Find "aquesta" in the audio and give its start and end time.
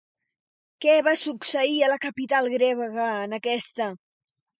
3.39-3.91